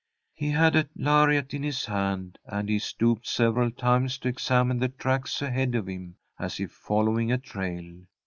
He 0.33 0.49
had 0.49 0.75
a 0.75 0.89
lariat 0.95 1.53
in 1.53 1.61
his 1.61 1.85
hand, 1.85 2.39
and 2.47 2.67
he 2.67 2.79
stooped 2.79 3.27
several 3.27 3.69
times 3.69 4.17
to 4.17 4.29
examine 4.29 4.79
the 4.79 4.89
tracks 4.89 5.43
ahead 5.43 5.75
of 5.75 5.85
him, 5.87 6.15
as 6.39 6.59
if 6.59 6.71
following 6.71 7.31
a 7.31 7.37
trail. 7.37 7.97